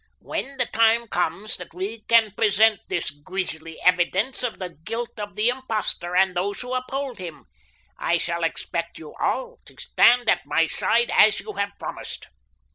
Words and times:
When 0.17 0.57
the 0.57 0.65
time 0.65 1.07
comes 1.07 1.57
that 1.57 1.75
we 1.75 1.99
can 2.07 2.31
present 2.31 2.79
this 2.87 3.11
grisly 3.11 3.79
evidence 3.85 4.41
of 4.41 4.57
the 4.57 4.69
guilt 4.83 5.19
of 5.19 5.35
the 5.35 5.49
impostor 5.49 6.15
and 6.15 6.35
those 6.35 6.61
who 6.61 6.73
uphold 6.73 7.19
him, 7.19 7.45
I 7.99 8.17
shall 8.17 8.43
expect 8.43 8.97
you 8.97 9.13
all 9.19 9.59
to 9.65 9.75
stand 9.79 10.27
at 10.27 10.41
my 10.47 10.65
side, 10.65 11.11
as 11.15 11.39
you 11.39 11.53
have 11.53 11.77
promised." 11.77 12.29